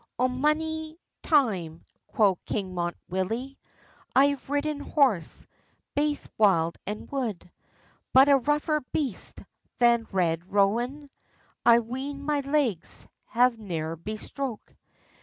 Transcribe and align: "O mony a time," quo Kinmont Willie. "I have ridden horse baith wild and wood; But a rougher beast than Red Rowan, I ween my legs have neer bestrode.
"O 0.17 0.27
mony 0.27 0.97
a 1.23 1.27
time," 1.27 1.85
quo 2.07 2.39
Kinmont 2.47 2.95
Willie. 3.07 3.59
"I 4.15 4.29
have 4.29 4.49
ridden 4.49 4.79
horse 4.79 5.45
baith 5.93 6.27
wild 6.39 6.75
and 6.87 7.07
wood; 7.11 7.51
But 8.11 8.27
a 8.27 8.37
rougher 8.37 8.81
beast 8.93 9.41
than 9.77 10.07
Red 10.11 10.51
Rowan, 10.51 11.11
I 11.63 11.81
ween 11.81 12.23
my 12.25 12.39
legs 12.39 13.07
have 13.27 13.59
neer 13.59 13.95
bestrode. 13.95 14.75